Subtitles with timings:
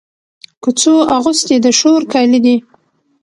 [0.63, 2.55] کوڅو اغوستي د شور کالي دی